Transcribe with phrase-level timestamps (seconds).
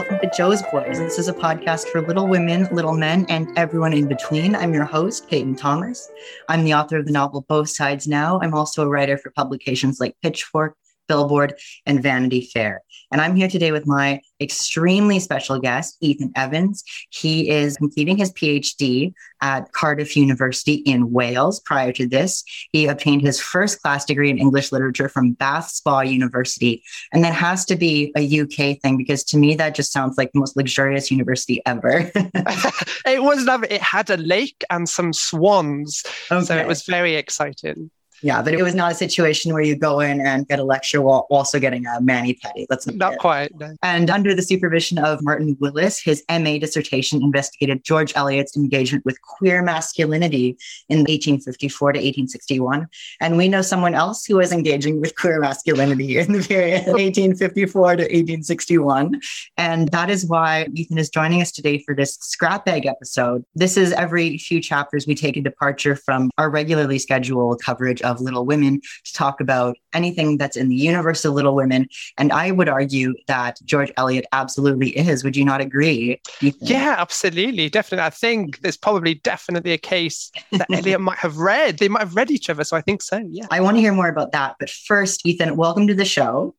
[0.00, 0.98] welcome to Jo's Boys.
[0.98, 4.56] This is a podcast for little women, little men, and everyone in between.
[4.56, 6.10] I'm your host, Peyton Thomas.
[6.48, 8.40] I'm the author of the novel Both Sides Now.
[8.40, 10.74] I'm also a writer for publications like Pitchfork,
[11.10, 12.82] Billboard, and Vanity Fair.
[13.10, 16.84] And I'm here today with my extremely special guest, Ethan Evans.
[17.10, 21.58] He is completing his PhD at Cardiff University in Wales.
[21.60, 26.02] Prior to this, he obtained his first class degree in English literature from Bath Spa
[26.02, 26.84] University.
[27.12, 30.30] And that has to be a UK thing because to me, that just sounds like
[30.30, 32.12] the most luxurious university ever.
[32.14, 33.72] it was lovely.
[33.72, 36.04] It had a lake and some swans.
[36.30, 36.44] Okay.
[36.44, 37.90] So it was very exciting.
[38.22, 41.00] Yeah, but it was not a situation where you go in and get a lecture
[41.00, 42.66] while also getting a mani pedi.
[42.68, 43.54] That's not, not quite.
[43.58, 43.74] No.
[43.82, 49.20] And under the supervision of Martin Willis, his MA dissertation investigated George Eliot's engagement with
[49.22, 50.56] queer masculinity
[50.88, 52.88] in 1854 to 1861.
[53.20, 57.96] And we know someone else who was engaging with queer masculinity in the period 1854
[57.96, 59.20] to 1861.
[59.56, 63.44] And that is why Ethan is joining us today for this scrap bag episode.
[63.54, 68.09] This is every few chapters we take a departure from our regularly scheduled coverage of
[68.18, 71.86] Little Women to talk about anything that's in the universe of Little Women.
[72.16, 75.22] And I would argue that George Eliot absolutely is.
[75.22, 76.18] Would you not agree?
[76.40, 77.68] Yeah, absolutely.
[77.68, 78.06] Definitely.
[78.06, 81.78] I think there's probably definitely a case that Eliot might have read.
[81.78, 82.64] They might have read each other.
[82.64, 83.22] So I think so.
[83.28, 83.46] Yeah.
[83.50, 84.56] I want to hear more about that.
[84.58, 86.54] But first, Ethan, welcome to the show.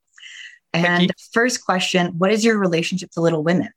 [0.74, 3.70] And first question What is your relationship to Little Women?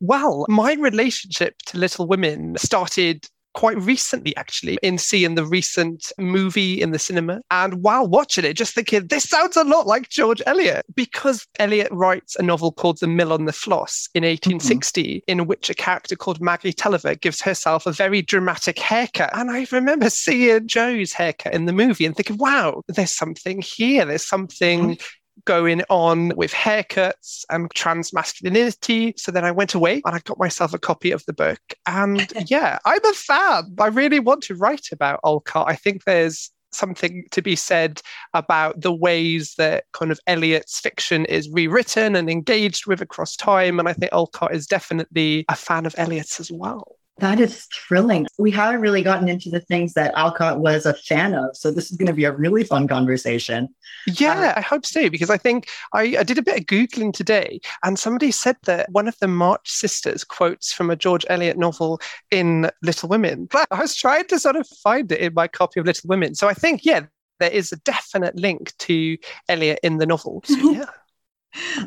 [0.00, 3.26] Well, my relationship to Little Women started
[3.56, 7.40] quite recently, actually, in seeing the recent movie in the cinema.
[7.50, 11.88] And while watching it, just thinking, this sounds a lot like George Eliot, because Eliot
[11.90, 15.18] writes a novel called The Mill on the Floss in 1860, mm-hmm.
[15.40, 19.30] in which a character called Maggie Tulliver gives herself a very dramatic haircut.
[19.34, 24.04] And I remember seeing Jo's haircut in the movie and thinking, wow, there's something here.
[24.04, 25.06] There's something mm-hmm
[25.46, 29.14] going on with haircuts and trans masculinity.
[29.16, 31.60] So then I went away and I got myself a copy of the book.
[31.86, 33.74] And yeah, I'm a fan.
[33.80, 35.68] I really want to write about Alcott.
[35.68, 38.02] I think there's something to be said
[38.34, 43.78] about the ways that kind of Eliot's fiction is rewritten and engaged with across time.
[43.78, 46.96] And I think Alcott is definitely a fan of Eliot's as well.
[47.18, 48.26] That is thrilling.
[48.38, 51.56] We haven't really gotten into the things that Alcott was a fan of.
[51.56, 53.68] So this is going to be a really fun conversation.
[54.06, 57.14] Yeah, uh, I hope so, because I think I, I, did a bit of Googling
[57.14, 61.56] today and somebody said that one of the March sisters quotes from a George Eliot
[61.56, 62.00] novel
[62.30, 63.48] in Little Women.
[63.50, 66.34] But I was trying to sort of find it in my copy of Little Women.
[66.34, 67.06] So I think, yeah,
[67.40, 69.16] there is a definite link to
[69.48, 70.42] Eliot in the novel.
[70.44, 70.84] So, yeah.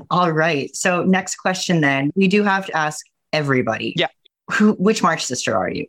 [0.09, 0.75] All right.
[0.75, 2.09] So next question then.
[2.15, 3.93] We do have to ask everybody.
[3.95, 4.07] Yeah
[4.51, 5.87] who which March sister are you?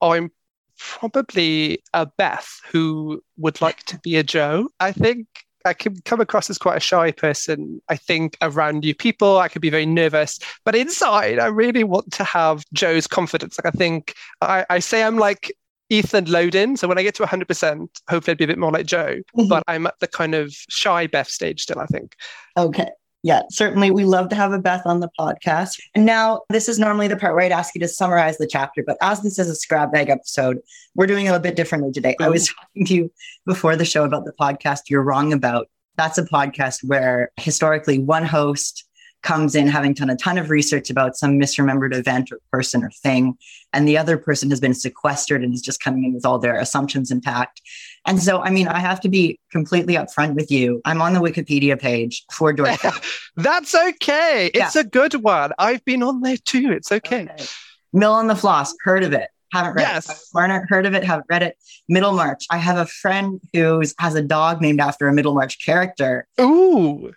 [0.00, 0.30] I'm
[0.78, 4.68] probably a Beth who would like to be a Jo.
[4.80, 5.26] I think
[5.64, 7.80] I can come across as quite a shy person.
[7.88, 12.12] I think around new people, I could be very nervous, but inside, I really want
[12.14, 13.58] to have Jo's confidence.
[13.58, 15.52] Like I think I, I say I'm like
[15.88, 16.76] Ethan Loden.
[16.76, 19.16] So when I get to 100%, hopefully I'd be a bit more like Jo.
[19.36, 19.48] mm-hmm.
[19.48, 22.14] but I'm at the kind of shy Beth stage still, I think.
[22.56, 22.90] Okay
[23.24, 23.90] yeah, certainly.
[23.90, 25.80] We love to have a Beth on the podcast.
[25.94, 28.84] And now, this is normally the part where I'd ask you to summarize the chapter,
[28.86, 30.58] but as this is a scrap bag episode,
[30.94, 32.14] we're doing it a bit differently today.
[32.20, 32.60] I was mm-hmm.
[32.60, 33.12] talking to you
[33.46, 35.68] before the show about the podcast You're Wrong About.
[35.96, 38.83] That's a podcast where historically one host
[39.24, 42.90] comes in having done a ton of research about some misremembered event or person or
[42.90, 43.36] thing,
[43.72, 46.56] and the other person has been sequestered and is just coming in with all their
[46.56, 47.60] assumptions intact.
[48.06, 50.80] And so, I mean, I have to be completely upfront with you.
[50.84, 52.78] I'm on the Wikipedia page for George.
[53.36, 54.50] That's okay.
[54.54, 54.82] It's yeah.
[54.82, 55.52] a good one.
[55.58, 56.70] I've been on there too.
[56.70, 57.22] It's okay.
[57.22, 57.44] okay.
[57.92, 59.30] Mill on the Floss, heard of it.
[59.52, 60.10] Haven't read yes.
[60.10, 60.18] it.
[60.34, 61.56] Marner, heard of it, haven't read it.
[61.88, 62.44] Middlemarch.
[62.50, 66.26] I have a friend who has a dog named after a Middlemarch character.
[66.40, 67.14] Ooh.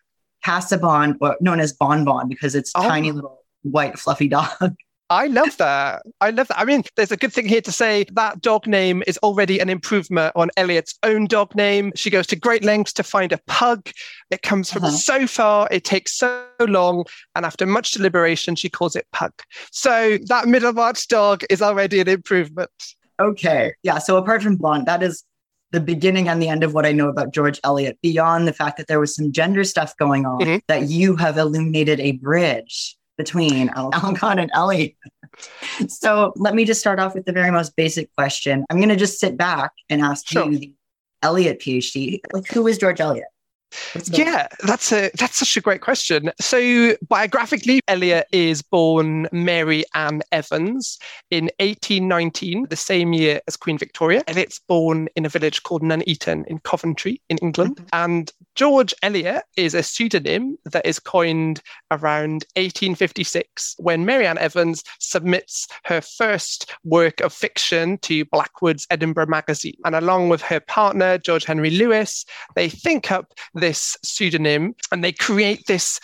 [0.48, 2.88] Casaubon, known as Bon Bon, because it's oh.
[2.88, 4.76] tiny little white fluffy dog.
[5.10, 6.04] I love that.
[6.20, 6.60] I love that.
[6.60, 9.70] I mean, there's a good thing here to say that dog name is already an
[9.70, 11.94] improvement on Eliot's own dog name.
[11.96, 13.90] She goes to great lengths to find a pug.
[14.32, 14.98] It comes from uh-huh.
[14.98, 17.06] so far, it takes so long,
[17.36, 19.32] and after much deliberation, she calls it Pug.
[19.72, 22.72] So that Middlemarch dog is already an improvement.
[23.20, 23.74] Okay.
[23.84, 23.98] Yeah.
[23.98, 25.24] So apart from Blonde, that is
[25.72, 28.78] the beginning and the end of what I know about George Eliot, beyond the fact
[28.78, 30.58] that there was some gender stuff going on, mm-hmm.
[30.68, 34.96] that you have illuminated a bridge between Alcott and Ellie.
[35.88, 38.66] so let me just start off with the very most basic question.
[38.70, 40.50] I'm going to just sit back and ask sure.
[40.50, 40.74] you the
[41.22, 42.20] Eliot PhD.
[42.32, 43.28] Like, who is George Eliot?
[44.08, 46.32] Yeah, that's a that's such a great question.
[46.40, 50.98] So biographically, Eliot is born Mary Ann Evans
[51.32, 54.24] in 1819, the same year as Queen Victoria.
[54.28, 57.78] Eliot's born in a village called Nuneaton in Coventry in England.
[57.78, 57.88] Mm-hmm.
[57.94, 61.62] And George Eliot is a pseudonym that is coined
[61.92, 69.28] around 1856 when Mary Ann Evans submits her first work of fiction to Blackwood's Edinburgh
[69.28, 69.78] magazine.
[69.86, 72.26] And along with her partner, George Henry Lewes,
[72.56, 76.00] they think up this pseudonym and they create this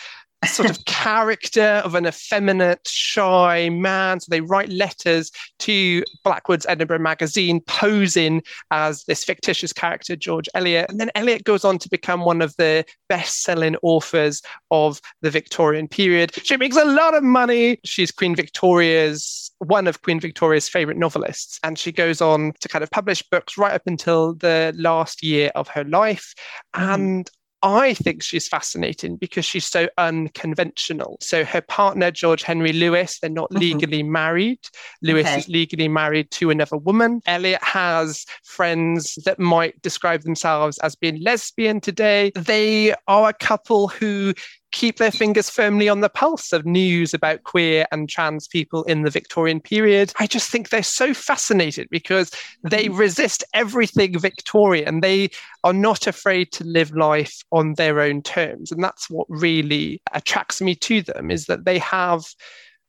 [0.46, 4.20] sort of character of an effeminate, shy man.
[4.20, 5.30] So they write letters
[5.60, 10.90] to Blackwood's Edinburgh magazine, posing as this fictitious character, George Eliot.
[10.90, 15.30] And then Eliot goes on to become one of the best selling authors of the
[15.30, 16.32] Victorian period.
[16.42, 17.78] She makes a lot of money.
[17.84, 21.58] She's Queen Victoria's, one of Queen Victoria's favorite novelists.
[21.62, 25.50] And she goes on to kind of publish books right up until the last year
[25.54, 26.34] of her life.
[26.74, 26.90] Mm-hmm.
[26.90, 27.30] And
[27.64, 31.16] I think she's fascinating because she's so unconventional.
[31.22, 33.58] So her partner, George Henry Lewes, they're not mm-hmm.
[33.58, 34.58] legally married.
[35.00, 35.38] Lewes okay.
[35.38, 37.22] is legally married to another woman.
[37.24, 42.32] Eliot has friends that might describe themselves as being lesbian today.
[42.36, 44.34] They are a couple who
[44.74, 49.02] keep their fingers firmly on the pulse of news about queer and trans people in
[49.02, 50.12] the Victorian period.
[50.18, 52.32] I just think they're so fascinated because
[52.62, 52.96] they mm-hmm.
[52.96, 55.00] resist everything Victorian.
[55.00, 55.30] They
[55.62, 58.72] are not afraid to live life on their own terms.
[58.72, 62.24] And that's what really attracts me to them is that they have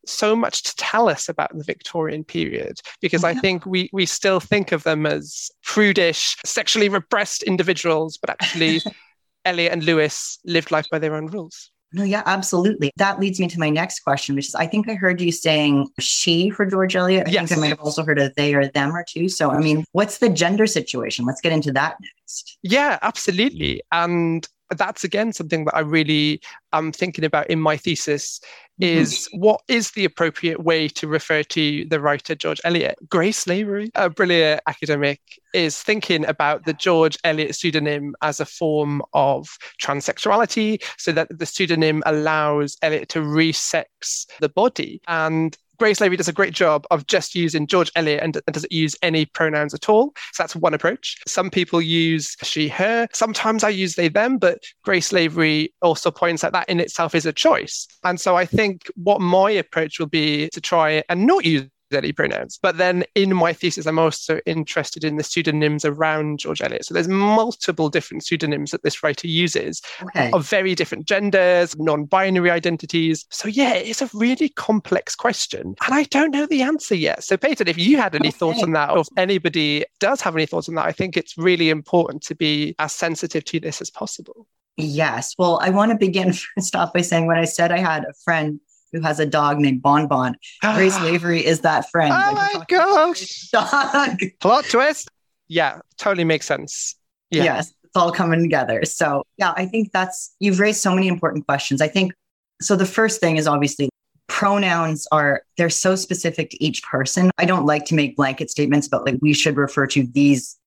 [0.07, 3.29] so much to tell us about the Victorian period because yeah.
[3.29, 8.81] I think we we still think of them as prudish, sexually repressed individuals, but actually
[9.45, 11.71] Eliot and Lewes lived life by their own rules.
[11.95, 12.91] No, yeah, absolutely.
[12.97, 15.87] That leads me to my next question, which is I think I heard you saying
[15.97, 17.25] she for George Eliot.
[17.25, 17.47] I yes.
[17.47, 19.29] think I might have also heard a they or them or two.
[19.29, 21.25] So, I mean, what's the gender situation?
[21.25, 22.57] Let's get into that next.
[22.63, 23.81] Yeah, absolutely.
[23.93, 26.41] And that's again something that I really
[26.73, 28.39] am thinking about in my thesis
[28.81, 28.83] mm-hmm.
[28.99, 29.39] is mm-hmm.
[29.39, 32.97] what is the appropriate way to refer to the writer George Eliot?
[33.09, 35.21] Grace Lavery, a brilliant academic,
[35.53, 41.45] is thinking about the George Eliot pseudonym as a form of transsexuality, so that the
[41.45, 45.01] pseudonym allows Eliot to resex the body.
[45.07, 48.71] And Grace Lavery does a great job of just using George Eliot and, and doesn't
[48.71, 50.13] use any pronouns at all.
[50.33, 51.17] So that's one approach.
[51.27, 53.07] Some people use she, her.
[53.13, 57.25] Sometimes I use they, them, but Grace Lavery also points out that in itself is
[57.25, 57.87] a choice.
[58.03, 62.11] And so I think what my approach will be to try and not use any
[62.11, 62.59] pronouns.
[62.61, 66.85] But then in my thesis, I'm also interested in the pseudonyms around George Eliot.
[66.85, 70.31] So there's multiple different pseudonyms that this writer uses okay.
[70.31, 73.25] of very different genders, non-binary identities.
[73.29, 75.75] So yeah, it's a really complex question.
[75.85, 77.23] And I don't know the answer yet.
[77.23, 78.37] So Peyton, if you had any okay.
[78.37, 81.37] thoughts on that, or if anybody does have any thoughts on that, I think it's
[81.37, 84.47] really important to be as sensitive to this as possible.
[84.77, 85.33] Yes.
[85.37, 88.13] Well, I want to begin first off by saying when I said I had a
[88.23, 88.59] friend
[88.91, 90.35] who has a dog named Bon Bon.
[90.61, 92.13] Grace Lavery is that friend.
[92.13, 93.49] Oh my gosh.
[93.49, 94.19] Dog.
[94.39, 95.09] Plot twist.
[95.47, 96.95] Yeah, totally makes sense.
[97.29, 97.43] Yeah.
[97.43, 98.85] Yes, it's all coming together.
[98.85, 101.81] So, yeah, I think that's, you've raised so many important questions.
[101.81, 102.13] I think,
[102.61, 103.89] so the first thing is obviously
[104.27, 107.31] pronouns are, they're so specific to each person.
[107.37, 110.57] I don't like to make blanket statements about like we should refer to these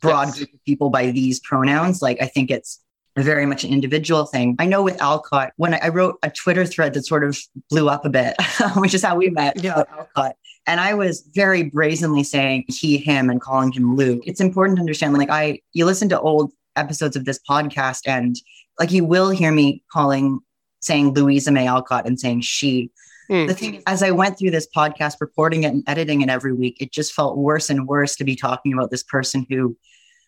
[0.00, 0.38] broad yes.
[0.38, 2.00] group of people by these pronouns.
[2.00, 2.80] Like, I think it's,
[3.22, 4.56] very much an individual thing.
[4.58, 7.38] I know with Alcott, when I wrote a Twitter thread that sort of
[7.70, 8.34] blew up a bit,
[8.76, 9.84] which is how we met yeah.
[9.96, 10.36] Alcott.
[10.66, 14.20] And I was very brazenly saying he, him, and calling him Lou.
[14.24, 18.36] It's important to understand, like, I, you listen to old episodes of this podcast, and
[18.78, 20.40] like, you will hear me calling,
[20.80, 22.90] saying Louisa May Alcott and saying she.
[23.30, 23.46] Mm.
[23.46, 26.52] The thing, is, as I went through this podcast, reporting it and editing it every
[26.52, 29.76] week, it just felt worse and worse to be talking about this person who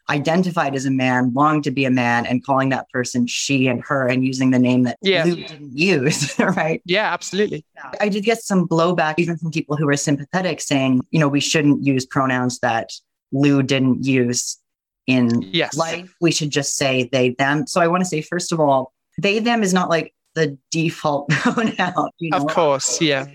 [0.08, 3.82] identified as a man, longed to be a man, and calling that person she and
[3.82, 5.24] her and using the name that yeah.
[5.24, 6.80] Lou didn't use, right?
[6.84, 7.64] Yeah, absolutely.
[8.00, 11.40] I did get some blowback even from people who were sympathetic saying, you know, we
[11.40, 12.92] shouldn't use pronouns that
[13.32, 14.58] Lou didn't use
[15.06, 15.76] in yes.
[15.76, 16.14] life.
[16.20, 17.66] We should just say they, them.
[17.66, 21.28] So I want to say, first of all, they, them is not like the default
[21.30, 22.10] pronoun.
[22.18, 22.38] You know?
[22.38, 23.26] Of course, yeah.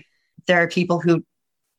[0.46, 1.24] There are people who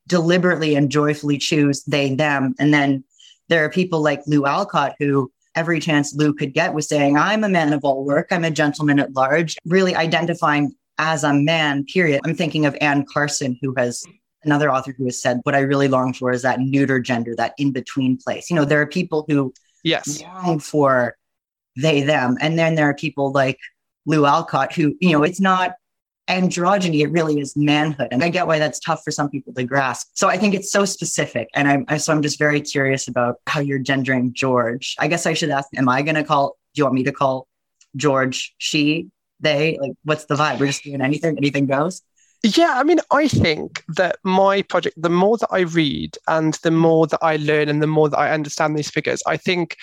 [0.08, 3.04] deliberately and joyfully choose they, them, and then
[3.50, 7.44] there are people like Lou Alcott who every chance Lou could get was saying, I'm
[7.44, 11.86] a man of all work, I'm a gentleman at large, really identifying as a man,
[11.86, 12.22] period.
[12.26, 14.04] I'm thinking of Anne Carson, who has
[14.44, 17.54] another author who has said, What I really long for is that neuter gender, that
[17.58, 18.50] in between place.
[18.50, 20.22] You know, there are people who yes.
[20.22, 21.16] long for
[21.76, 22.38] they, them.
[22.40, 23.60] And then there are people like
[24.06, 25.74] Lou Alcott who, you know, it's not
[26.30, 28.08] androgyny, it really is manhood.
[28.12, 30.12] And I get why that's tough for some people to grasp.
[30.14, 31.50] So I think it's so specific.
[31.54, 34.96] And I'm, I, so I'm just very curious about how you're gendering George.
[35.00, 37.12] I guess I should ask, am I going to call, do you want me to
[37.12, 37.48] call
[37.96, 39.78] George, she, they?
[39.82, 40.60] Like, what's the vibe?
[40.60, 42.02] We're just doing anything, anything goes.
[42.42, 46.72] Yeah, I mean, I think that my project, the more that I read and the
[46.72, 49.78] more that I learn and the more that I understand these figures, I think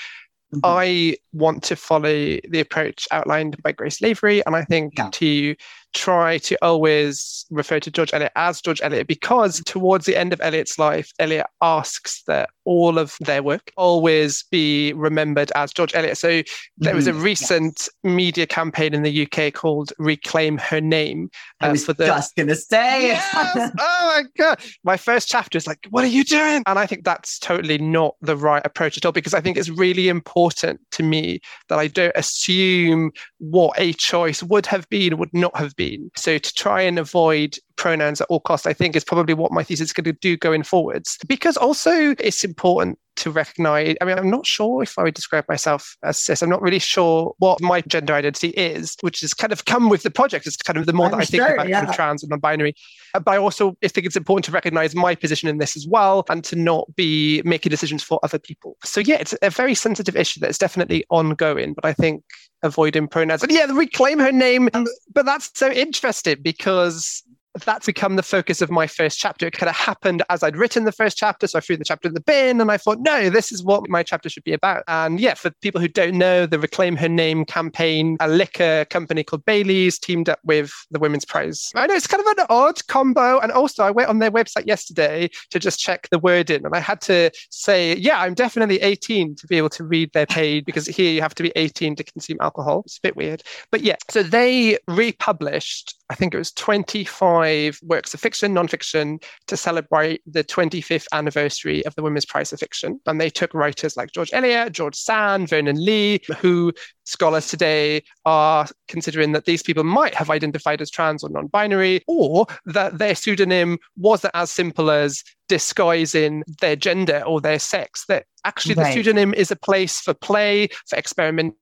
[0.55, 0.61] mm-hmm.
[0.63, 4.45] I want to follow the approach outlined by Grace Lavery.
[4.45, 5.09] And I think yeah.
[5.11, 5.57] to
[5.93, 10.41] try to always refer to George Eliot as George Eliot because towards the end of
[10.41, 16.17] Eliot's life, Eliot asks that all of their work always be remembered as George Eliot.
[16.17, 16.43] So
[16.79, 17.23] there was a mm-hmm.
[17.23, 18.15] recent yes.
[18.15, 21.31] media campaign in the UK called Reclaim Her Name.
[21.61, 22.07] Uh, I was for the...
[22.07, 23.09] just going to say.
[23.09, 23.29] Yes!
[23.35, 23.73] oh
[24.15, 24.61] my God.
[24.85, 26.63] My first chapter is like, what are you doing?
[26.67, 29.71] And I think that's totally not the right approach at all because I think it's
[29.71, 35.33] really important to me that I don't assume what a choice would have been, would
[35.33, 36.11] not have been.
[36.15, 39.65] So to try and avoid pronouns at all costs, I think is probably what my
[39.65, 41.19] thesis is going to do going forwards.
[41.27, 43.97] Because also it's important to recognize.
[44.01, 46.43] I mean, I'm not sure if I would describe myself as cis.
[46.43, 50.03] I'm not really sure what my gender identity is, which has kind of come with
[50.03, 50.47] the project.
[50.47, 51.81] It's kind of the more I'm that I think about yeah.
[51.81, 52.75] kind of trans and non-binary.
[53.15, 56.25] Uh, but I also think it's important to recognize my position in this as well
[56.29, 58.77] and to not be making decisions for other people.
[58.85, 61.75] So yeah, it's a very sensitive issue that's definitely ongoing.
[61.75, 62.25] But I think
[62.63, 64.69] avoiding pronouns and yeah, reclaim her name.
[65.13, 67.23] But that's so interesting because
[67.65, 69.47] that's become the focus of my first chapter.
[69.47, 71.47] It kind of happened as I'd written the first chapter.
[71.47, 73.89] So I threw the chapter in the bin and I thought, no, this is what
[73.89, 74.85] my chapter should be about.
[74.89, 79.25] And yeah, for people who don't know, the Reclaim Her Name campaign, a liquor company
[79.25, 81.71] called Bailey's teamed up with the Women's Prize.
[81.75, 83.41] I know it's kind of an odd combo.
[83.41, 86.81] And also, I went on their website yesterday to just check the wording and I
[86.81, 90.87] had to say, yeah, I'm definitely 18 to be able to read their page because
[90.87, 92.83] here you have to be 18 to consume alcohol.
[92.87, 93.43] It's a bit weird.
[93.71, 99.57] But yeah, so they republished I think it was 25 works of fiction, nonfiction, to
[99.57, 103.01] celebrate the 25th anniversary of the Women's Prize of Fiction.
[103.07, 106.73] And they took writers like George Eliot, George Sand, Vernon Lee, who
[107.11, 112.03] scholars today are considering that these people might have identified as trans or non binary,
[112.07, 118.25] or that their pseudonym wasn't as simple as disguising their gender or their sex, that
[118.45, 118.87] actually right.
[118.87, 121.57] the pseudonym is a place for play, for experimentation.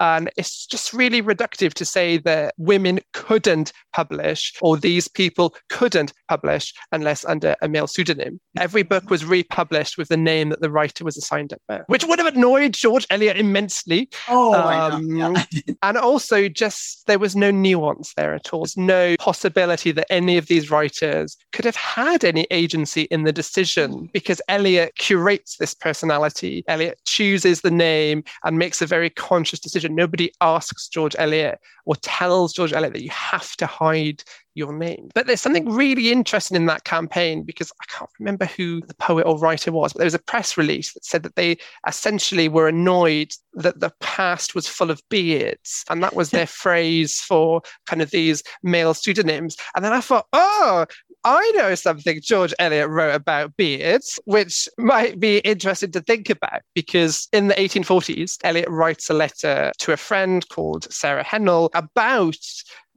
[0.00, 6.12] and it's just really reductive to say that women couldn't publish or these people couldn't
[6.28, 8.40] publish unless under a male pseudonym.
[8.58, 12.04] Every book was republished with the name that the writer was assigned at birth, which
[12.04, 14.08] would have annoyed George Eliot immensely.
[14.28, 15.44] Oh, um, yeah.
[15.82, 18.60] and also just there was no nuance there at all.
[18.60, 23.32] There's no possibility that any of these writers could have had any agency in the
[23.32, 26.64] decision because Eliot curates this personality.
[26.68, 29.94] Eliot chooses the name and makes a very very conscious decision.
[29.94, 34.24] Nobody asks George Eliot or tells George Eliot that you have to hide
[34.58, 35.08] your name.
[35.14, 39.22] But there's something really interesting in that campaign because I can't remember who the poet
[39.22, 42.68] or writer was, but there was a press release that said that they essentially were
[42.68, 45.84] annoyed that the past was full of beards.
[45.88, 49.56] And that was their phrase for kind of these male pseudonyms.
[49.74, 50.86] And then I thought, oh,
[51.24, 56.62] I know something George Eliot wrote about beards, which might be interesting to think about
[56.74, 62.38] because in the 1840s, Eliot writes a letter to a friend called Sarah Hennell about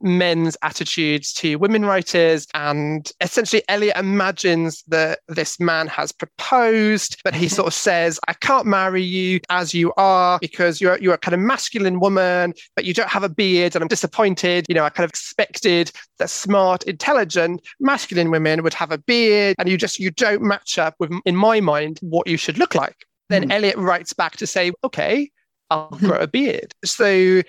[0.02, 2.46] men's attitudes to women writers.
[2.54, 8.34] And essentially, Eliot imagines that this man has proposed, but he sort of says, I
[8.34, 12.84] can't marry you as you are because you're, you're a kind of masculine woman, but
[12.84, 13.74] you don't have a beard.
[13.74, 14.66] And I'm disappointed.
[14.68, 19.56] You know, I kind of expected that smart, intelligent, masculine women would have a beard.
[19.58, 22.74] And you just, you don't match up with, in my mind, what you should look
[22.74, 23.06] like.
[23.28, 23.52] Then mm.
[23.52, 25.30] Eliot writes back to say, okay,
[25.70, 26.74] I'll grow a beard.
[26.84, 27.42] So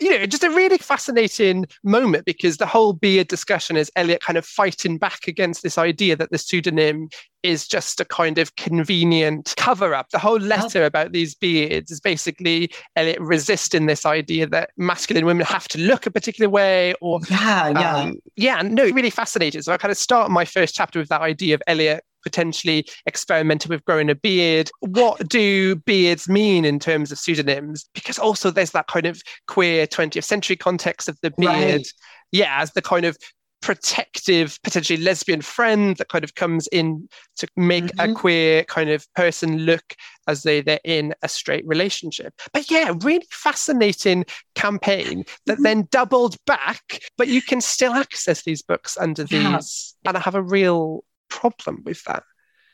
[0.00, 4.38] you know, just a really fascinating moment because the whole beard discussion is Eliot kind
[4.38, 7.08] of fighting back against this idea that the pseudonym
[7.42, 10.10] is just a kind of convenient cover up.
[10.10, 15.46] The whole letter about these beards is basically Eliot resisting this idea that masculine women
[15.46, 17.20] have to look a particular way or.
[17.30, 17.96] Yeah, yeah.
[17.96, 19.62] Um, yeah, no, really fascinating.
[19.62, 23.70] So I kind of start my first chapter with that idea of Eliot potentially experimented
[23.70, 24.70] with growing a beard.
[24.80, 27.88] What do beards mean in terms of pseudonyms?
[27.94, 31.48] Because also there's that kind of queer 20th century context of the beard.
[31.48, 31.92] Right.
[32.32, 33.16] Yeah, as the kind of
[33.60, 38.10] protective, potentially lesbian friend that kind of comes in to make mm-hmm.
[38.10, 39.94] a queer kind of person look
[40.26, 42.32] as though they're in a straight relationship.
[42.52, 44.24] But yeah, really fascinating
[44.54, 45.62] campaign that mm-hmm.
[45.62, 49.56] then doubled back, but you can still access these books under yeah.
[49.56, 49.94] these.
[50.04, 52.24] And I have a real problem with that.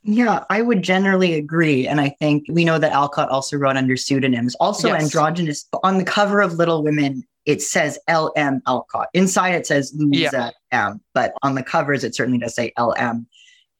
[0.08, 1.88] Yeah, I would generally agree.
[1.88, 4.54] And I think we know that Alcott also wrote under pseudonyms.
[4.56, 5.02] Also, yes.
[5.02, 9.08] androgynous on the cover of Little Women, it says LM Alcott.
[9.14, 10.88] Inside it says Louisa yeah.
[10.88, 13.26] M, but on the covers, it certainly does say LM.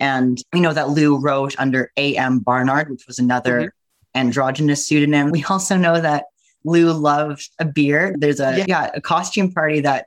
[0.01, 4.19] And we know that Lou wrote under AM Barnard, which was another mm-hmm.
[4.19, 5.31] androgynous pseudonym.
[5.31, 6.25] We also know that
[6.65, 8.21] Lou loved a beard.
[8.21, 8.65] There's a yeah.
[8.67, 10.07] yeah, a costume party that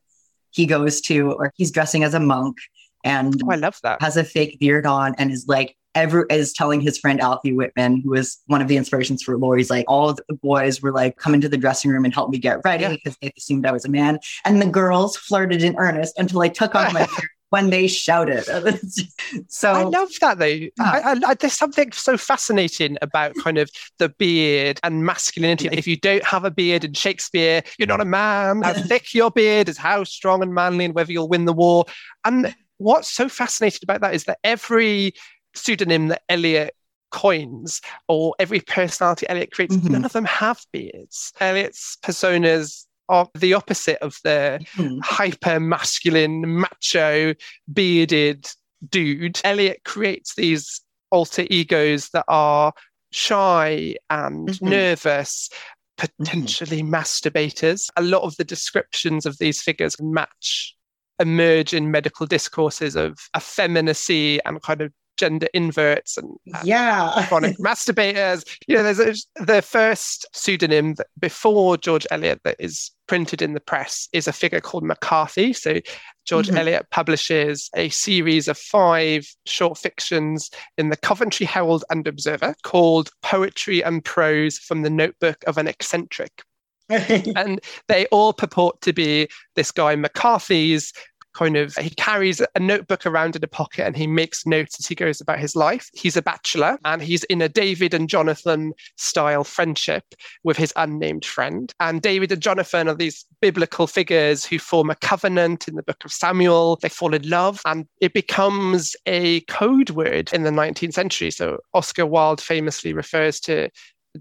[0.51, 2.57] he goes to, or he's dressing as a monk
[3.03, 4.01] and oh, I love that.
[4.01, 8.01] Has a fake beard on and is like ever is telling his friend Alfie Whitman,
[8.01, 11.33] who was one of the inspirations for Laurie's, like all the boys were like, come
[11.33, 13.29] into the dressing room and help me get ready because yeah.
[13.29, 14.19] they assumed I was a man.
[14.45, 18.43] And the girls flirted in earnest until I took off my beard when they shouted.
[19.47, 20.45] so I love that though.
[20.45, 20.69] Yeah.
[20.79, 25.69] I, I, there's something so fascinating about kind of the beard and masculinity.
[25.71, 28.61] If you don't have a beard in Shakespeare, you're not a man.
[28.61, 31.85] How thick your beard is how strong and manly and whether you'll win the war.
[32.23, 35.13] And what's so fascinating about that is that every
[35.53, 36.73] pseudonym that Eliot
[37.11, 39.93] coins or every personality Eliot creates, mm-hmm.
[39.93, 41.31] none of them have beards.
[41.39, 44.99] Eliot's personas are the opposite of the mm-hmm.
[45.03, 47.33] hyper masculine, macho,
[47.71, 48.47] bearded
[48.89, 49.41] dude.
[49.43, 50.81] Eliot creates these
[51.11, 52.71] alter egos that are
[53.11, 54.69] shy and mm-hmm.
[54.69, 55.49] nervous,
[55.97, 56.93] potentially mm-hmm.
[56.93, 57.89] masturbators.
[57.95, 60.75] A lot of the descriptions of these figures match
[61.19, 67.25] emerge in medical discourses of effeminacy and kind of gender inverts and, and yeah.
[67.27, 68.47] chronic masturbators.
[68.67, 73.53] You know there's a, the first pseudonym that before george eliot that is printed in
[73.53, 75.51] the press is a figure called mccarthy.
[75.51, 75.81] So
[76.25, 76.57] george mm-hmm.
[76.57, 83.09] eliot publishes a series of five short fictions in the coventry herald and observer called
[83.21, 86.43] poetry and prose from the notebook of an eccentric.
[87.35, 90.91] And they all purport to be this guy McCarthy's
[91.33, 94.87] kind of he carries a notebook around in a pocket and he makes notes as
[94.87, 95.89] he goes about his life.
[95.93, 100.03] He's a bachelor and he's in a David and Jonathan style friendship
[100.43, 101.73] with his unnamed friend.
[101.79, 106.03] And David and Jonathan are these biblical figures who form a covenant in the book
[106.03, 106.77] of Samuel.
[106.81, 111.31] They fall in love and it becomes a code word in the 19th century.
[111.31, 113.69] So Oscar Wilde famously refers to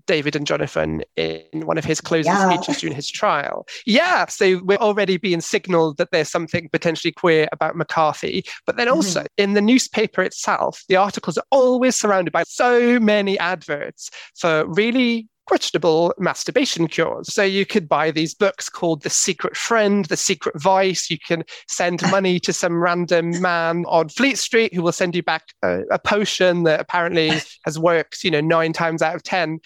[0.07, 2.50] David and Jonathan in one of his closing yeah.
[2.50, 3.66] speeches during his trial.
[3.87, 8.45] Yeah, so we're already being signaled that there's something potentially queer about McCarthy.
[8.66, 9.42] But then also mm-hmm.
[9.42, 15.28] in the newspaper itself, the articles are always surrounded by so many adverts for really
[15.49, 17.33] questionable masturbation cures.
[17.33, 21.11] So you could buy these books called The Secret Friend, The Secret Vice.
[21.11, 25.23] You can send money to some random man on Fleet Street who will send you
[25.23, 27.31] back a, a potion that apparently
[27.64, 29.59] has worked, you know, nine times out of 10.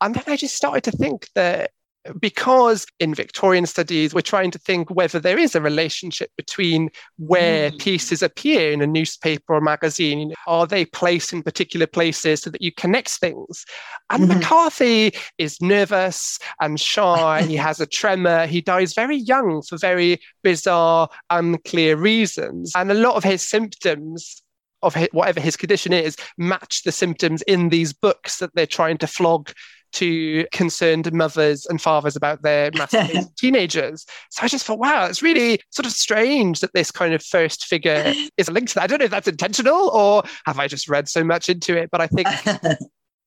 [0.00, 1.72] And then I just started to think that
[2.20, 7.70] because in Victorian studies, we're trying to think whether there is a relationship between where
[7.70, 7.78] mm.
[7.78, 10.32] pieces appear in a newspaper or magazine.
[10.46, 13.64] Are they placed in particular places so that you connect things?
[14.10, 14.38] And mm-hmm.
[14.38, 17.42] McCarthy is nervous and shy.
[17.48, 18.46] he has a tremor.
[18.46, 22.72] He dies very young for very bizarre, unclear reasons.
[22.74, 24.42] And a lot of his symptoms
[24.82, 28.98] of his, whatever his condition is match the symptoms in these books that they're trying
[28.98, 29.50] to flog
[29.92, 32.70] to concerned mothers and fathers about their
[33.38, 34.06] teenagers.
[34.30, 37.64] So I just thought, wow, it's really sort of strange that this kind of first
[37.66, 38.84] figure is linked to that.
[38.84, 41.90] I don't know if that's intentional or have I just read so much into it,
[41.90, 42.28] but I think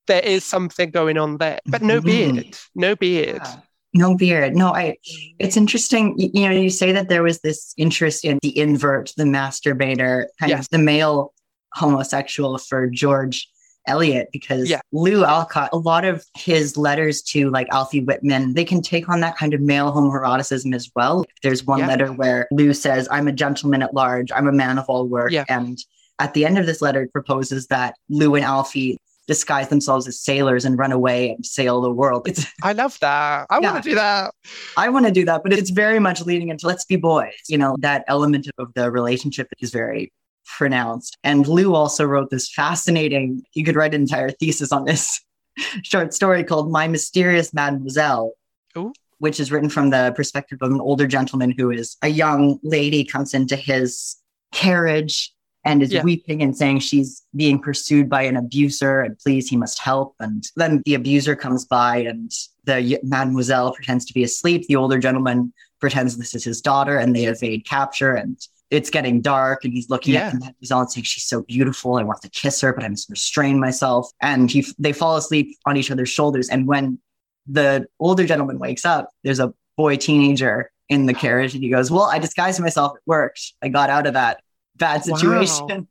[0.06, 1.60] there is something going on there.
[1.66, 2.34] But no mm-hmm.
[2.36, 3.42] beard, no beard.
[3.44, 3.56] Yeah.
[3.94, 4.56] No beard.
[4.56, 4.96] No, I
[5.38, 6.18] it's interesting.
[6.18, 10.28] You, you, know, you say that there was this interest in the invert, the masturbator,
[10.40, 10.60] kind yes.
[10.60, 11.34] of the male
[11.74, 13.48] homosexual for George
[13.86, 14.80] Eliot because yeah.
[14.92, 19.20] Lou Alcott, a lot of his letters to like Alfie Whitman, they can take on
[19.20, 21.24] that kind of male homoeroticism as well.
[21.42, 21.88] There's one yeah.
[21.88, 25.32] letter where Lou says, I'm a gentleman at large, I'm a man of all work.
[25.32, 25.44] Yeah.
[25.48, 25.78] And
[26.18, 30.20] at the end of this letter, it proposes that Lou and Alfie disguise themselves as
[30.20, 32.28] sailors and run away and sail the world.
[32.28, 33.46] It's, I love that.
[33.50, 34.34] I yeah, want to do that.
[34.76, 37.32] I want to do that, but it's very much leading into let's be boys.
[37.48, 40.12] You know, that element of the relationship is very
[40.44, 41.18] pronounced.
[41.24, 45.20] And Lou also wrote this fascinating, you could write an entire thesis on this
[45.82, 48.32] short story called My Mysterious Mademoiselle.
[48.76, 48.92] Ooh.
[49.18, 53.04] Which is written from the perspective of an older gentleman who is a young lady
[53.04, 54.16] comes into his
[54.52, 55.32] carriage
[55.64, 56.02] and is yeah.
[56.02, 60.44] weeping and saying she's being pursued by an abuser and please he must help and
[60.56, 62.32] then the abuser comes by and
[62.64, 67.14] the mademoiselle pretends to be asleep the older gentleman pretends this is his daughter and
[67.14, 70.28] they evade capture and it's getting dark and he's looking yeah.
[70.28, 71.96] at Mademoiselle and saying she's so beautiful.
[71.96, 74.10] I want to kiss her, but I'm restrain myself.
[74.22, 76.48] And he they fall asleep on each other's shoulders.
[76.48, 76.98] And when
[77.46, 81.90] the older gentleman wakes up, there's a boy teenager in the carriage, and he goes,
[81.90, 82.96] "Well, I disguised myself.
[82.96, 83.52] It worked.
[83.62, 84.42] I got out of that
[84.76, 85.86] bad situation."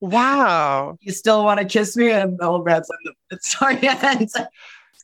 [0.00, 0.10] Wow.
[0.10, 0.98] wow.
[1.00, 2.10] You still want to kiss me?
[2.10, 2.88] And the old man's
[3.30, 3.76] like, sorry.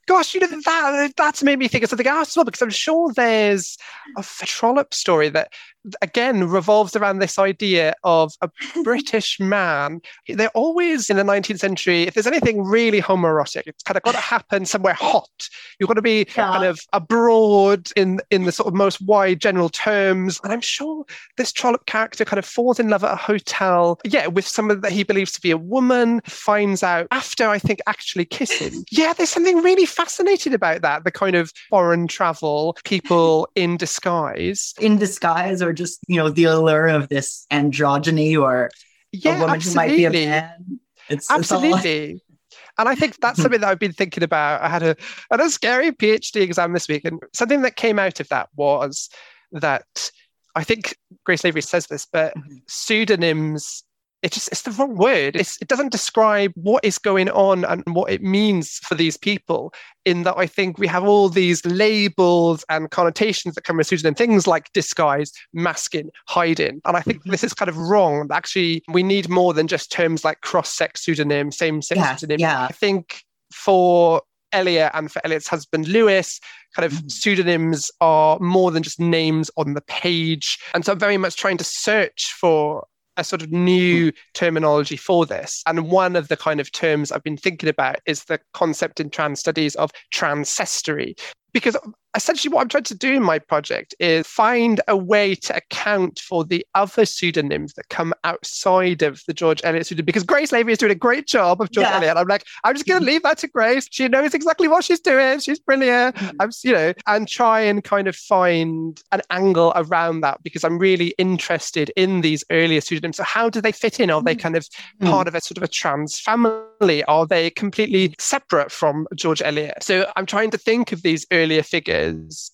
[0.06, 2.70] gosh, you know that that's made me think of something else as well because I'm
[2.70, 3.78] sure there's
[4.16, 5.52] a Trollope story that
[6.00, 8.50] again revolves around this idea of a
[8.84, 10.00] British man.
[10.28, 14.12] They're always in the 19th century, if there's anything really homoerotic, it's kind of got
[14.12, 15.48] to happen somewhere hot.
[15.78, 16.50] You've got to be yeah.
[16.50, 20.40] kind of abroad in, in the sort of most wide general terms.
[20.44, 21.04] And I'm sure
[21.36, 24.92] this Trollope character kind of falls in love at a hotel, yeah, with someone that
[24.92, 28.84] he believes to be a woman, finds out after, I think, actually kissing.
[28.92, 34.74] Yeah, there's something really fascinating about that, the kind of foreign travel, people in disguise.
[34.80, 38.70] In disguise, or just, you know, the allure of this androgyny or
[39.12, 39.96] yeah, a woman absolutely.
[39.96, 40.80] who might be a man.
[41.08, 42.12] It's, absolutely.
[42.12, 42.22] It's
[42.78, 44.62] and I think that's something that I've been thinking about.
[44.62, 44.96] I had a,
[45.30, 49.10] had a scary PhD exam this week, and something that came out of that was
[49.52, 50.10] that
[50.54, 52.56] I think Grace Lavery says this, but mm-hmm.
[52.68, 53.84] pseudonyms
[54.22, 55.36] it just it's the wrong word.
[55.36, 59.74] It's, it doesn't describe what is going on and what it means for these people.
[60.04, 64.14] In that, I think we have all these labels and connotations that come with pseudonym,
[64.14, 67.30] things like disguise, masking, hiding, and I think mm-hmm.
[67.30, 68.28] this is kind of wrong.
[68.32, 72.40] Actually, we need more than just terms like cross-sex pseudonym, same-sex yeah, pseudonym.
[72.40, 72.64] Yeah.
[72.64, 76.40] I think for Eliot and for Eliot's husband Lewes,
[76.76, 77.08] kind of mm-hmm.
[77.08, 80.58] pseudonyms are more than just names on the page.
[80.74, 82.84] And so I'm very much trying to search for
[83.16, 84.16] a sort of new hmm.
[84.34, 85.62] terminology for this.
[85.66, 89.10] And one of the kind of terms I've been thinking about is the concept in
[89.10, 91.14] trans studies of transcestry.
[91.52, 91.76] Because
[92.14, 96.18] essentially what I'm trying to do in my project is find a way to account
[96.18, 100.04] for the other pseudonyms that come outside of the George Eliot pseudonym.
[100.04, 101.96] Because Grace Lavery is doing a great job of George yeah.
[101.96, 102.16] Eliot.
[102.16, 103.88] I'm like, I'm just going to leave that to Grace.
[103.90, 105.40] She knows exactly what she's doing.
[105.40, 106.16] She's brilliant.
[106.16, 106.36] Mm-hmm.
[106.40, 110.78] I'm, you know, and try and kind of find an angle around that because I'm
[110.78, 113.16] really interested in these earlier pseudonyms.
[113.16, 114.10] So how do they fit in?
[114.10, 114.40] Are they mm.
[114.40, 115.08] kind of mm-hmm.
[115.08, 117.04] part of a sort of a trans family?
[117.04, 119.82] Are they completely separate from George Eliot?
[119.82, 122.01] So I'm trying to think of these earlier figures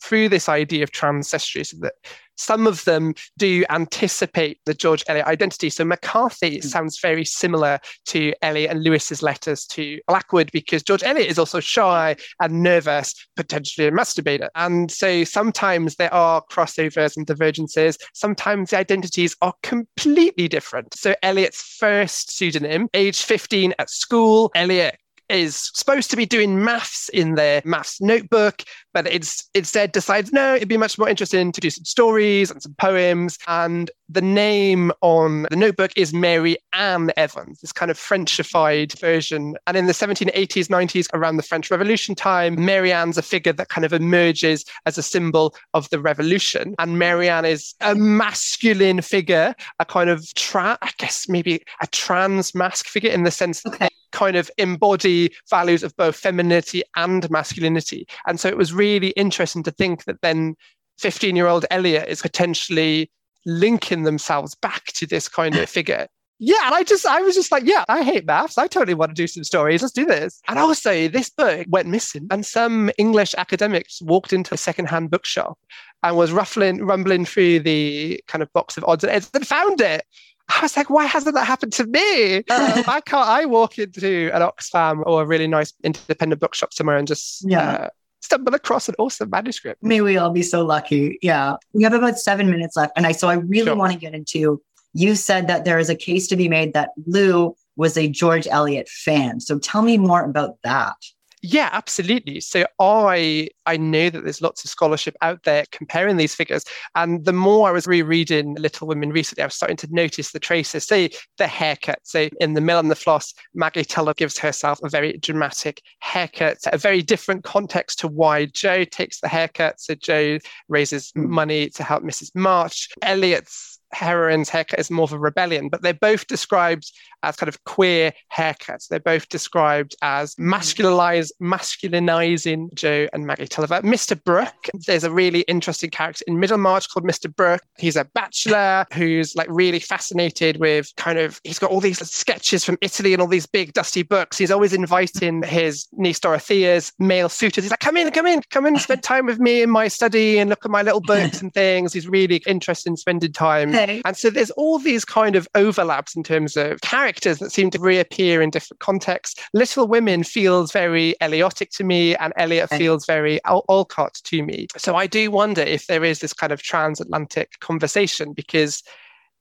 [0.02, 1.94] through this idea of transcestry, so that
[2.38, 5.68] some of them do anticipate the George Eliot identity.
[5.70, 6.64] So McCarthy mm.
[6.64, 11.60] sounds very similar to Eliot and Lewes's letters to Blackwood because George Eliot is also
[11.60, 14.48] shy and nervous, potentially a masturbator.
[14.54, 17.98] And so sometimes there are crossovers and divergences.
[18.14, 20.94] Sometimes the identities are completely different.
[20.94, 24.96] So Eliot's first pseudonym, age 15 at school, Eliot
[25.28, 28.62] is supposed to be doing maths in their maths notebook,
[28.94, 32.62] but it's instead decides no, it'd be much more interesting to do some stories and
[32.62, 33.38] some poems.
[33.46, 39.56] And the name on the notebook is Mary Ann Evans, this kind of Frenchified version.
[39.66, 43.84] And in the 1780s, 90s, around the French Revolution time, Marianne's a figure that kind
[43.84, 46.74] of emerges as a symbol of the revolution.
[46.78, 52.54] And Marianne is a masculine figure, a kind of, tra- I guess maybe a trans
[52.54, 53.88] mask figure in the sense okay.
[54.18, 58.04] Kind of embody values of both femininity and masculinity.
[58.26, 60.56] And so it was really interesting to think that then
[60.98, 63.12] 15 year old Eliot is potentially
[63.46, 66.08] linking themselves back to this kind of figure.
[66.40, 68.58] Yeah, and I just I was just like, yeah, I hate maths.
[68.58, 69.82] I totally want to do some stories.
[69.82, 70.40] Let's do this.
[70.48, 75.58] And also, this book went missing, and some English academics walked into a secondhand bookshop
[76.04, 79.80] and was ruffling, rumbling through the kind of box of odds and ends and found
[79.80, 80.04] it.
[80.48, 82.42] I was like, why hasn't that happened to me?
[82.48, 87.06] Why can't I walk into an Oxfam or a really nice independent bookshop somewhere and
[87.06, 87.70] just yeah.
[87.70, 87.88] Uh,
[88.20, 89.82] stumble across an awesome manuscript?
[89.82, 91.18] May we all be so lucky.
[91.22, 91.56] Yeah.
[91.74, 92.92] We have about seven minutes left.
[92.96, 93.76] And I so I really sure.
[93.76, 94.62] want to get into
[94.94, 98.48] you said that there is a case to be made that Lou was a George
[98.48, 99.40] Eliot fan.
[99.40, 100.96] So tell me more about that.
[101.42, 102.40] Yeah, absolutely.
[102.40, 107.24] So I I know that there's lots of scholarship out there comparing these figures, and
[107.24, 110.84] the more I was rereading Little Women recently, I was starting to notice the traces.
[110.84, 112.00] Say the haircut.
[112.02, 116.58] So in The Mill and the Floss, Maggie Tulloch gives herself a very dramatic haircut,
[116.72, 119.80] a very different context to why Jo takes the haircut.
[119.80, 121.28] So Jo raises mm.
[121.28, 122.34] money to help Mrs.
[122.34, 122.88] March.
[123.02, 127.62] Eliot's heroine's haircut is more of a rebellion, but they're both described as kind of
[127.64, 128.88] queer haircuts.
[128.88, 130.52] They're both described as mm.
[130.54, 133.80] masculinized, masculinizing Jo and Maggie Tulliver.
[133.82, 134.22] Mr.
[134.22, 137.34] Brooke, there's a really interesting character in Middlemarch called Mr.
[137.34, 137.62] Brooke.
[137.78, 142.64] He's a bachelor who's like really fascinated with kind of, he's got all these sketches
[142.64, 144.38] from Italy and all these big dusty books.
[144.38, 147.64] He's always inviting his niece Dorothea's male suitors.
[147.64, 150.38] He's like, come in, come in, come in, spend time with me in my study
[150.38, 151.92] and look at my little books and things.
[151.92, 153.72] He's really interested in spending time.
[153.82, 154.02] Okay.
[154.04, 157.78] And so there's all these kind of overlaps in terms of characters that seem to
[157.78, 159.40] reappear in different contexts.
[159.54, 164.66] Little Women feels very Eliotic to me, and Eliot feels very Al- Alcott to me.
[164.76, 168.82] So I do wonder if there is this kind of transatlantic conversation because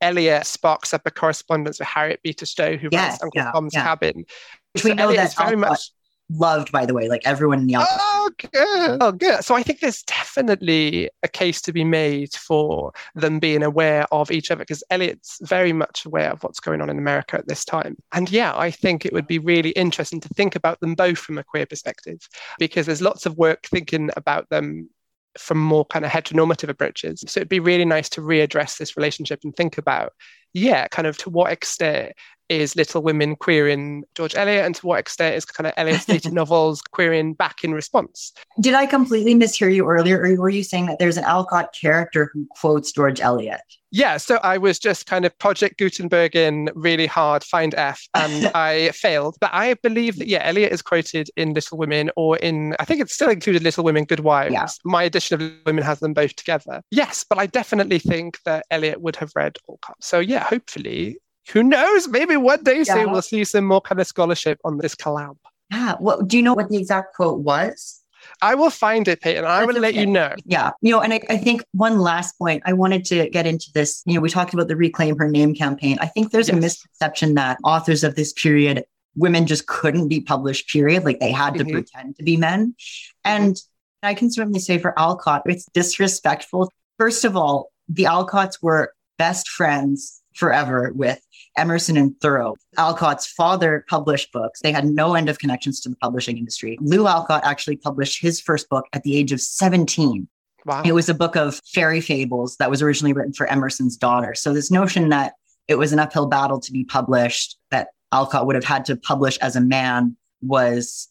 [0.01, 3.83] Eliot sparks up a correspondence with Harriet Beecher Stowe, who writes Uncle yeah, Tom's yeah.
[3.83, 4.25] Cabin.
[4.73, 5.91] Which we know that very much
[6.29, 7.99] loved, by the way, like everyone in the Alcott.
[7.99, 8.97] Oh good.
[9.01, 9.43] Oh, good.
[9.43, 14.31] So I think there's definitely a case to be made for them being aware of
[14.31, 17.63] each other because Eliot's very much aware of what's going on in America at this
[17.63, 17.95] time.
[18.11, 21.37] And yeah, I think it would be really interesting to think about them both from
[21.37, 22.19] a queer perspective
[22.59, 24.89] because there's lots of work thinking about them
[25.37, 27.23] from more kind of heteronormative approaches.
[27.27, 30.13] So it'd be really nice to readdress this relationship and think about,
[30.53, 32.13] yeah, kind of to what extent
[32.49, 36.33] is Little Women queering George Eliot and to what extent is kind of Eliot's dated
[36.33, 38.33] novels queering back in response.
[38.59, 42.29] Did I completely mishear you earlier, or were you saying that there's an Alcott character
[42.33, 43.61] who quotes George Eliot?
[43.91, 48.45] Yeah, so I was just kind of Project Gutenberg in really hard, find F, and
[48.55, 49.37] I failed.
[49.39, 53.01] But I believe that, yeah, Eliot is quoted in Little Women or in, I think
[53.01, 54.53] it's still included Little Women, Good Wives.
[54.53, 54.67] Yeah.
[54.83, 56.81] My edition of Little Women has them both together.
[56.91, 59.97] Yes, but I definitely think that Eliot would have read Alcott.
[60.01, 61.17] So yeah, hopefully
[61.51, 62.07] who knows?
[62.07, 62.93] Maybe one day yeah.
[62.93, 65.37] soon we'll see some more kind of scholarship on this collab.
[65.71, 65.95] Yeah.
[65.99, 68.03] Well, do you know what the exact quote was?
[68.41, 69.45] I will find it, Peyton.
[69.45, 69.79] I will okay.
[69.79, 70.33] let you know.
[70.45, 70.71] Yeah.
[70.81, 74.03] You know, and I, I, think one last point, I wanted to get into this.
[74.05, 75.97] You know, we talked about the Reclaim Her Name campaign.
[76.01, 76.57] I think there's yes.
[76.57, 78.83] a misconception that authors of this period,
[79.15, 81.05] women just couldn't be published, period.
[81.05, 81.71] Like they had to mm-hmm.
[81.71, 82.75] pretend to be men.
[83.23, 83.57] And
[84.03, 86.71] I can certainly say for Alcott, it's disrespectful.
[86.97, 91.19] First of all, the Alcotts were best friends forever with
[91.57, 92.55] Emerson and Thoreau.
[92.77, 94.61] Alcott's father published books.
[94.61, 96.77] They had no end of connections to the publishing industry.
[96.79, 100.27] Lou Alcott actually published his first book at the age of 17.
[100.65, 100.83] Wow.
[100.85, 104.35] It was a book of fairy fables that was originally written for Emerson's daughter.
[104.35, 105.33] So, this notion that
[105.67, 109.37] it was an uphill battle to be published, that Alcott would have had to publish
[109.37, 111.09] as a man was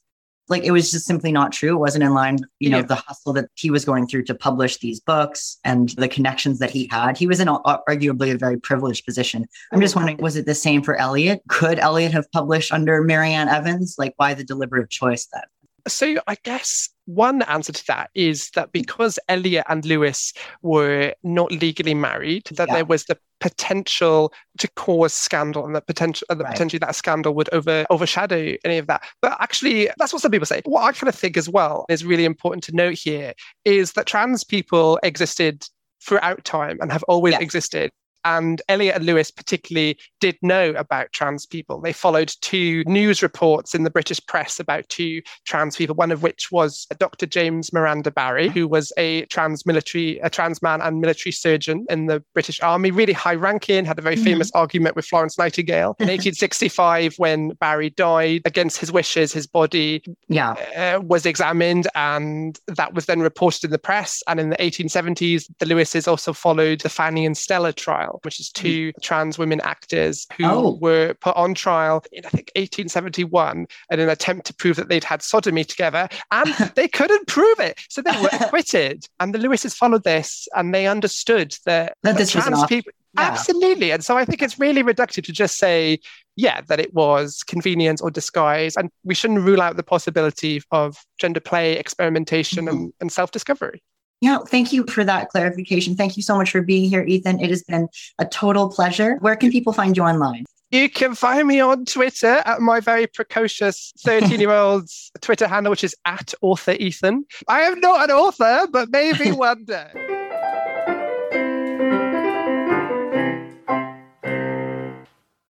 [0.49, 1.75] like it was just simply not true.
[1.75, 4.79] It wasn't in line you know, the hustle that he was going through to publish
[4.79, 7.19] these books and the connections that he had.
[7.19, 9.47] He was in a, arguably a very privileged position.
[9.73, 11.43] I'm just oh, wondering, was it the same for Eliot?
[11.49, 13.97] Could Eliot have published under Marianne Evans?
[13.99, 15.43] Like, why the deliberate choice then?
[15.89, 18.73] So I guess one answer to that is that mm.
[18.73, 22.75] because Eliot and Lewes were not legally married, that yeah.
[22.75, 26.53] there was the potential to cause scandal and the potential and uh, the right.
[26.53, 29.03] potentially that scandal would over overshadow any of that.
[29.23, 30.63] But actually that's what some people say.
[30.65, 34.07] What I kind of think as well is really important to note here is that
[34.07, 35.67] trans people existed
[36.03, 37.41] throughout time and have always yeah.
[37.41, 37.91] existed
[38.27, 41.81] and Eliot and Lewes particularly did know about trans people.
[41.81, 46.25] They followed two news reports in the British press about two trans people, one of
[46.25, 47.27] which was Dr.
[47.27, 52.07] James Miranda Barry, who was a trans military, a trans man and military surgeon in
[52.07, 54.25] the British Army, really high ranking, had a very mm-hmm.
[54.25, 55.95] famous argument with Florence Nightingale.
[56.01, 60.55] In 1865, when Barry died, against his wishes, his body yeah.
[60.77, 64.23] Uh, was examined, and that was then reported in the press.
[64.27, 68.51] And in the 1870s, the Leweses also followed the Fanny and Stella trial which is
[68.51, 70.79] two trans women actors who oh.
[70.81, 75.05] were put on trial in, I think, 1871 in an attempt to prove that they'd
[75.05, 76.09] had sodomy together.
[76.31, 77.79] And they couldn't prove it.
[77.89, 79.07] So they were acquitted.
[79.21, 82.93] And the Leweses followed this and they understood that, that this trans people.
[83.15, 83.31] Yeah.
[83.31, 83.93] Absolutely.
[83.93, 86.01] And so I think it's really reductive to just say,
[86.37, 88.77] yeah, that it was convenience or disguise.
[88.77, 92.77] And we shouldn't rule out the possibility of gender play, experimentation, mm-hmm.
[92.77, 93.83] and, and self discovery.
[94.21, 95.95] Yeah, thank you for that clarification.
[95.95, 97.41] Thank you so much for being here, Ethan.
[97.41, 99.17] It has been a total pleasure.
[99.21, 100.47] Where can people find you online?
[100.71, 105.71] You can find me on Twitter at my very precocious 13 year old's Twitter handle,
[105.71, 107.25] which is at author Ethan.
[107.47, 110.06] I am not an author, but maybe one day.